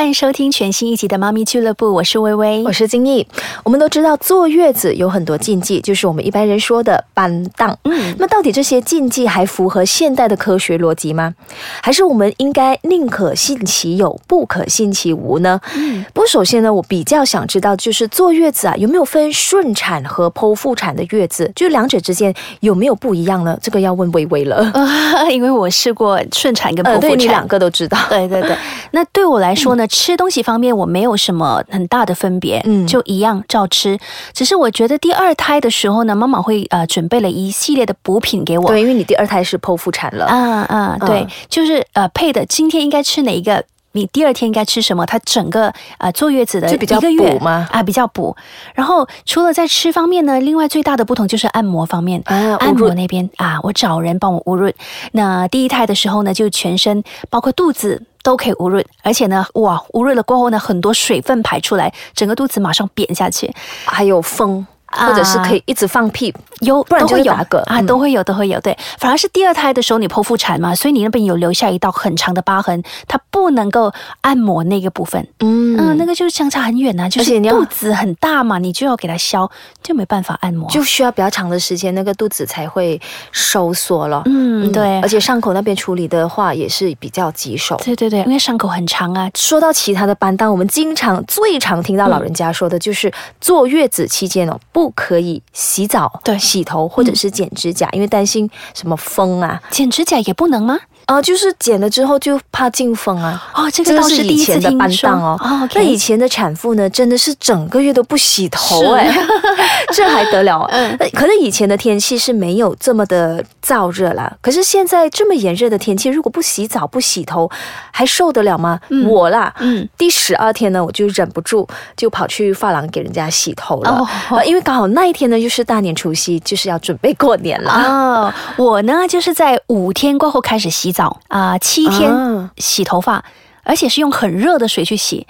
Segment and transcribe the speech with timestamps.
[0.00, 3.26] 欢迎收听全新一集的《妈咪俱乐部》，我是微微，我是金毅。
[3.62, 7.78] 我们都知道坐月子有很多禁忌，就是我们一般人说的班档。
[7.84, 11.34] 嗯，那到底这些禁忌还符合现代的科学逻辑吗？
[11.82, 15.60] 还是我们应该宁可信其有，不可信其无呢？
[15.76, 21.52] 嗯，不过首先呢，我比较想知道，就是坐月子啊，有没有分顺产和剖腹产的月子？
[21.54, 23.58] 就两者之间有没有不一样呢？
[23.60, 24.72] 这个要问微微了，
[25.30, 27.98] 因为我试过顺产跟剖腹产，你两个都知道。
[28.08, 28.56] 对对对，
[28.92, 29.86] 那对我来说呢？
[29.90, 33.98] 吃东西方面我没有什么很大的分别，嗯，就一样照吃。
[34.32, 38.68] 只是我觉得第二胎的时候呢，妈妈会呃准备了一系列的补品给我。
[38.68, 40.26] 对，因为你第二胎是剖腹产了。
[40.26, 40.38] 啊
[40.70, 42.46] 啊，对，就是呃配的。
[42.46, 43.64] 今天应该吃哪一个？
[43.92, 45.04] 你第二天应该吃什么？
[45.06, 47.68] 它整个啊坐月子的一个月吗？
[47.72, 48.36] 啊，比较补。
[48.74, 52.22] 然后除了在吃方面呢，另外最大的不同就是按摩方面。
[52.26, 54.72] 啊，按摩那边啊，我找人帮我捂润。
[55.12, 58.02] 那第一胎的时候呢，就全身包括肚子。
[58.22, 63.50] 都可以捂润，而且呢，哇，捂润了过后呢，很多水分排出来，整个肚子马上扁下去，
[63.86, 64.66] 还有风。
[64.90, 68.60] 或者是可以一直放屁，有不然就会有个啊，都会有，都会有。
[68.60, 75.26] 对，反而是第二胎的时候你剖腹产嘛，所以你那边有留下一道很长的疤痕，它不能够按摩那个部分。
[75.40, 79.50] 嗯嗯，那个就是相差很远呐，就是肚子很大嘛，你就要给它消，
[79.82, 84.22] 就没办法按摩，就需要比较长的时间，那个肚子才会收缩了。
[84.26, 85.00] 嗯，对。
[85.00, 87.80] 而且伤口那边处理的话也是比较棘手。
[87.84, 89.30] 对对对，因为伤口很长啊。
[89.34, 95.42] 说到其他的班当，我们经常最常听到老人家说的就是坐月子期间哦，不可以。
[95.52, 99.60] 洗澡、对洗头或者是剪指甲，因为担心什么风啊？
[99.70, 100.78] 剪指甲也不能吗？
[101.06, 103.42] 啊，就是剪了之后就怕进风啊！
[103.54, 105.68] 哦，这个倒是以前的班当哦。
[105.74, 109.12] 那以前的产妇呢，真的是整个月都不洗头哎，
[109.92, 110.64] 这还得了？
[110.70, 114.32] 嗯，可能以前的天气是没有这么的燥热啦。
[114.40, 117.50] 可是现在这么炎热的天气，如果不洗澡不洗头，
[117.90, 118.78] 还受得了吗？
[119.08, 121.66] 我啦，嗯，第十二天呢，我就忍不住
[121.96, 124.06] 就跑去发廊给人家洗头了。
[124.30, 127.72] 哦，因为刚好那一天呢，又是大年除夕，就是要准备过年了。
[127.72, 131.00] 哦，我呢，就是在五天过后开始洗澡。
[131.00, 133.24] 澡啊，七天洗头发，
[133.62, 135.26] 而且是用很热的水去洗。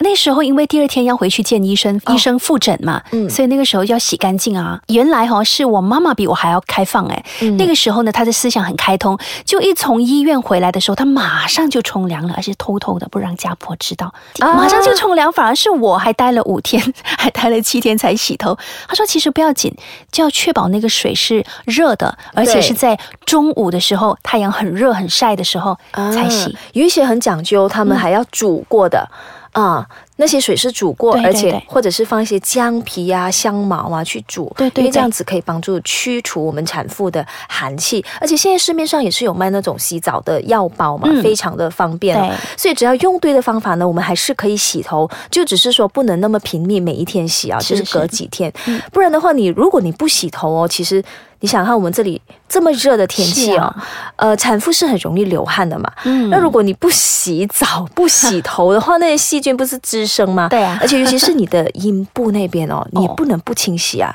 [0.00, 4.80] 那时候因为第二天要回去见医生，医生复诊嘛，嗯所以那个时候要洗干净啊。
[4.88, 7.24] 原来哈是我妈妈比我还要开放哎，
[7.58, 15.32] 那个时候呢，她的思想很开通，就一从医院回来的时候，她马上就冲凉了，而且偷偷的不让家婆知道，马上就冲凉。
[15.32, 18.56] 反而是我还待了五天， 还待了七天才洗头。
[18.88, 19.74] 她说其实不要紧，
[20.12, 26.54] 就要确保那个水是热的，而且是在中午的时候，太阳很热很晒的时候才洗。
[26.72, 29.08] 有一些很讲究，他们还要煮过的。
[29.54, 38.04] 啊，那些水是煮过，而且或者是放一些姜皮啊、香茅啊去煮，对对，因为这样子可以帮助驱除我们产妇的寒气。
[38.20, 42.16] 而且现在市面上也是有卖那种洗澡的药包嘛，非常的方便。
[42.56, 48.52] 所以只要用对的方法呢，我们还是可以洗头，就只是说不能那么频密，每一天洗啊，就是隔几天。
[48.92, 51.02] 不然的话，你如果你不洗头哦，其实。
[51.44, 52.18] 你想看我们这里
[52.48, 53.70] 这么热的天气哦，
[54.16, 55.92] 呃，产妇是很容易流汗的嘛。
[56.04, 60.48] 嗯，那如果你不洗澡、不洗头的话，那些细菌不是滋生吗？
[60.50, 64.10] 对啊，而且尤其是你的阴部那边哦， 你不能不清洗啊，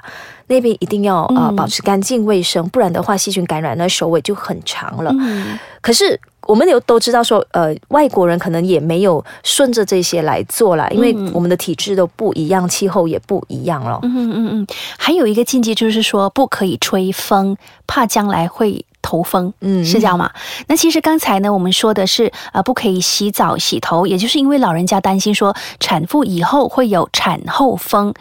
[0.47, 5.13] 那边一定要呃保持干净卫生，不然的话细菌感染那，手尾就很长了。
[5.19, 6.19] 嗯，可是。
[6.49, 13.99] 我们有都知道说，呃，外国人可能也没有顺着这些来做啦，因为我们的体质都不一样，气候也不一样了。
[14.01, 14.67] 嗯嗯嗯，
[14.97, 17.55] 还有一个禁忌就是说，不可以吹风，
[17.85, 19.53] 怕将来会头风。
[19.61, 20.31] 嗯，是这样吗？
[20.65, 28.11] 那其实刚才呢，我们说的是，呃，不可以洗澡洗头，也就是因为老人家担心说，产妇以后会有产后风。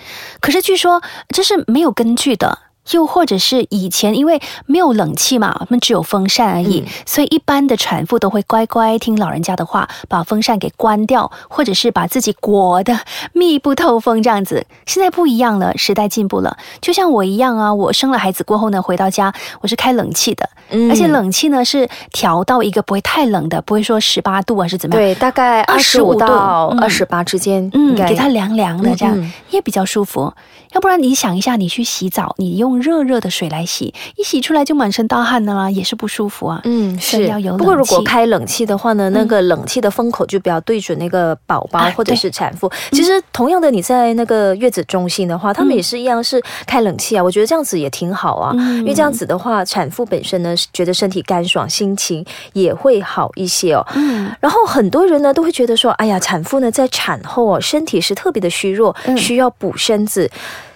[0.40, 2.58] 可是据说这是没有根据的。
[2.92, 12.98] 又或者是以前因为没有冷气嘛，我们只有风扇而已，所以一般的产妇都会乖乖听老人家的话，把风扇给关掉，或者是把自己裹得
[13.32, 14.66] 密不透风这样子。
[14.86, 16.56] 现在不一样了，时代进步了。
[16.80, 30.32] 就像我一样啊，我生了孩子过后呢，回到家我是开冷气的，嗯而且冷气呢是调到一个不会太冷的，不会说十八度还是怎么样，对，大概二十五到二十八之间，嗯，给它凉凉的这样也比较舒服。
[30.72, 36.60] 要不然你想一下，你去洗澡，你用热热的水来洗，一洗出来就满身大汗的啦，也是不舒服啊。
[36.64, 37.56] 嗯，是要有。
[37.56, 42.70] 不过如果开冷气的话呢，那个冷气的风口就不要对准那个宝宝或者是产妇。
[42.90, 47.22] 其实同样的，你在那个月子中心的话，他们也是一样是开冷气啊。
[47.22, 53.86] 我觉得这样子也挺好啊，因为这样子的话，产妇本身呢觉得身体干爽，心情也会好一些哦。
[53.94, 54.30] 嗯。
[54.40, 60.30] 然后很多人呢都会觉得说，哎呀，产妇呢在产后哦，身体是特别的虚弱，需要补身子。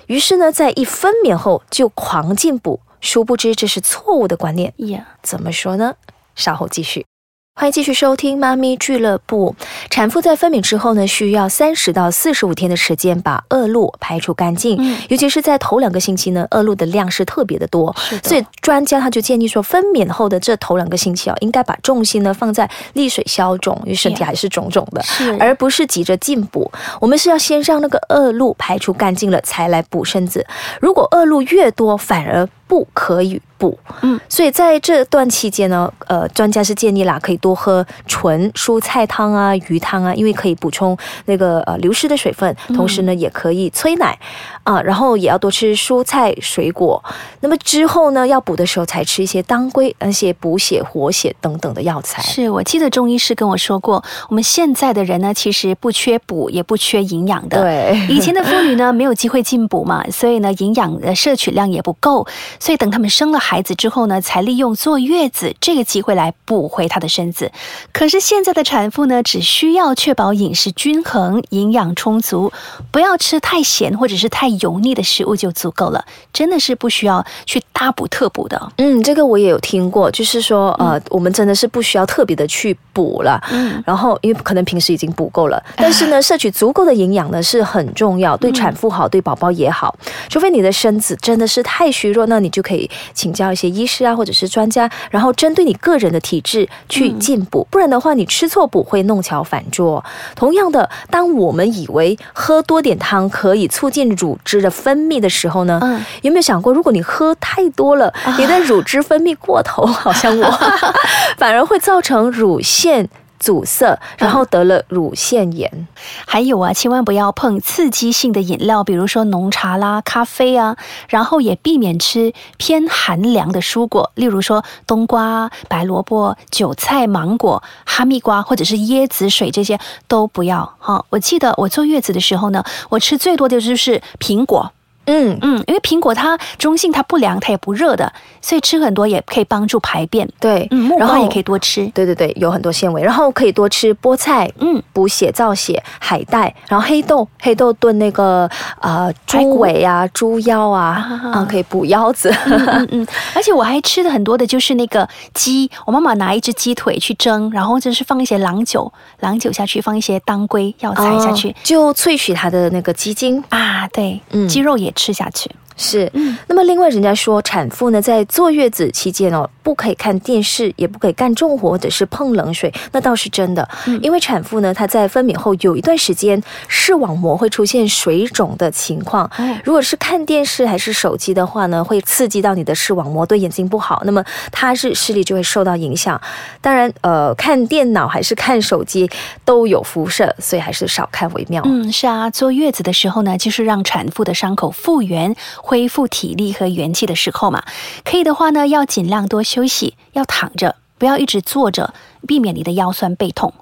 [0.06, 4.72] 于是呢，在一分娩后就狂进补，殊不知这是错误的观念。
[4.78, 5.96] 呀，怎么说呢？
[6.34, 7.06] 稍后继续。
[7.54, 9.54] 欢迎继续收听妈咪俱乐部。
[9.90, 14.76] 产妇在分娩之后呢，需要三十到四十五天的时间把恶露排除干净。
[14.80, 17.94] 嗯，尤其是在头两个星期呢，恶露的量是特别的多。
[18.24, 26.68] 所以专家他就建议说，分娩后的这头两个星期啊，应该把重心呢放在利水消肿，因为身体还是肿肿的，是，而不是急着进补。
[27.00, 30.44] 我们是要先让那个恶露排除干净了，才来补身子。
[30.80, 33.40] 如果恶露越多，反而不可以。
[33.62, 44.18] 补，嗯，所以在这段期间呢，呃，专家是建议啦，可以多喝纯蔬菜汤啊、鱼汤啊，因为可以补充那个呃流失的水分，同时呢，也可以催奶
[44.64, 47.00] 啊，然后也要多吃蔬菜水果。
[47.38, 52.20] 那么之后呢，要补的时候才吃一些当归那些补血活血等等的药材。
[52.20, 57.62] 是我记得中医师跟我说过，我们现在的人呢，其实不缺补，也不缺营养的。
[57.62, 62.26] 对， 以前的妇女呢，没有机会进补嘛，所以呢，营养的摄取量也不够，
[62.58, 63.51] 所以等他们生了孩。
[63.52, 67.52] 孩子之后呢，才利用坐月子这个机会来补回她的身子。
[67.92, 72.50] 可是现在的产妇呢，只需要确保饮食均衡、营养充足，
[72.90, 76.02] 不要吃太咸或者是太油腻的食物就足够了。
[76.32, 78.72] 真的是不需要去大补特补的。
[78.78, 83.38] 嗯，这个我也有听过，就是说，呃，我们真的是不需要特别的去补了。
[83.50, 89.94] 嗯，然后因为可能平时已经补够了， 但是呢，摄取足够的营养呢是很重要，对产妇好，对宝宝也好。
[90.30, 93.41] 除非你的身子真的是太虚弱，那你就可以请教。
[93.42, 100.04] 叫一些医师啊，或者是专家，然后针对你个人的体质去进补，不然的话，你吃错补会弄巧反拙。
[100.36, 105.80] 同样的，当我们以为喝多点汤可以促进乳汁的分泌的时候呢，
[106.22, 110.58] 有没有想过，如果你喝太多了，你的乳汁分泌过头，好像我，
[111.36, 113.08] 反而会造成乳腺。
[113.42, 115.88] 阻塞，然后得了乳腺炎。
[116.26, 120.76] 还有啊，千万不要碰刺激性的饮料，比如说浓茶啦、咖啡啊。
[121.08, 130.76] 然后也避免吃偏寒凉的蔬果，例如说冬瓜、白萝卜、韭菜、芒果、哈密瓜或者是椰子水这些都不要。
[130.78, 134.72] 哈，我记得我坐月子的时候呢，我吃最多的就是苹果。
[135.06, 140.28] 嗯嗯，因为苹果它中性，它不凉，它也不热的，所以吃很多也可以帮助排便。
[140.38, 141.86] 对，嗯，然后也可以多吃。
[141.88, 148.48] 对对对，有很多纤维，然后可以多吃菠菜，嗯，补血造血，海带，然后黑豆，黑豆炖那个
[148.80, 152.32] 呃猪尾啊、猪腰啊，啊，可以补腰子。
[152.46, 164.91] 嗯嗯，而且我还吃的很多的就是那个鸡，我妈妈拿一只鸡腿去蒸，然后就是放一些郎酒，郎酒下去，放一些当归药材下去，就萃取它的那个鸡精啊，对，嗯，鸡肉也。
[164.92, 165.50] 吃下去。
[165.76, 166.10] 是，
[166.46, 173.66] 那么另外人家说，产妇呢在坐月子期间哦，不可以看电视，也不可以干重活或者是碰冷水，那倒是真的。
[174.00, 179.30] 因为产妇呢，她在分娩后有一段时间视网膜会出现水肿的情况。
[179.64, 186.20] 如果是看电视还是手机的话呢，会刺激到你的视网膜，对眼睛不好，那么它是视力就会受到影响。
[186.60, 189.10] 当然，呃，看电脑还是看手机
[189.44, 191.62] 都有辐射，所以还是少看为妙。
[191.64, 195.34] 嗯，是啊，坐月子的时候呢，就是让产妇的伤口复原。
[195.64, 197.62] 恢复体力和元气的时候嘛，
[198.04, 201.94] 可以的话呢，要尽量多休息，要躺着，不要一直坐着，
[202.26, 203.54] 避免你的腰酸背痛。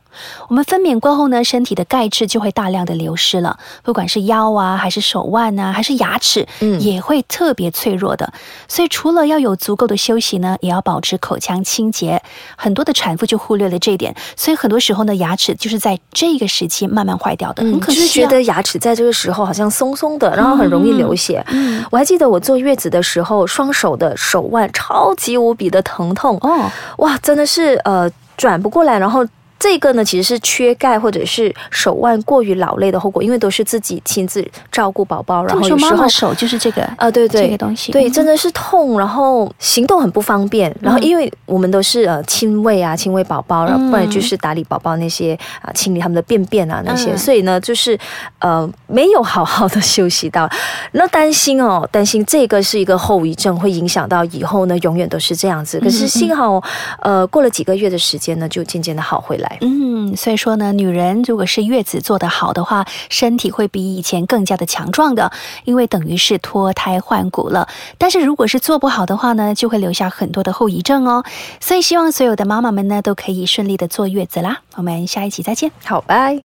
[0.49, 8.33] 我们分娩过后呢，身体的钙质就会大量的流失了，不管是腰啊，还是手腕啊，还是牙齿，嗯，也会特别脆弱的。
[8.69, 12.23] 所以除了要有足够的休息呢，也要保持口腔清洁。
[12.57, 17.63] 很多的产妇就忽略了这一点，所以很多时候呢，牙齿就是在这个时期慢慢坏掉的。
[17.63, 21.45] 嗯，就是觉得牙齿在这个时候好像松松的，然后很容易流血。
[21.49, 26.37] 嗯，我还记得我坐月子的时候，双手的手腕超级无比的疼痛。
[26.41, 29.27] 哦，哇，真的是呃转不过来，然后。
[29.61, 47.99] 这个呢，其实是缺钙或者是手腕过于劳累的后果，因为都是自己亲自照顾宝宝，然后有时候手就是这个啊，对对，这个东西，对，真的是痛，然后行动很不方便，然后因为我们都是呃亲喂啊，亲喂宝宝，然后不然就是打理宝宝那些啊，清理他们的便便啊那些，所以呢，就是
[48.39, 50.49] 呃没有好好的休息到，
[50.93, 55.79] 那担心哦，担心这个是一个后遗症，会影响到以后呢，永远都是这样子。
[55.81, 56.63] 可是幸好
[57.03, 59.59] 呃过了几个月的时间呢，就渐渐的好回来。
[59.61, 65.33] 嗯，所以说呢，女人如果是月子做得好的话，身体会比以前更加的强壮的，
[65.65, 67.69] 因为等于是脱胎换骨了。
[67.99, 71.25] 但是如果是做不好的话呢，就会留下很多的后遗症哦。
[71.61, 74.61] 所以希望所有的妈妈们呢，都可以顺利的坐月子啦。
[74.77, 76.39] 我们下一期再见，好，拜。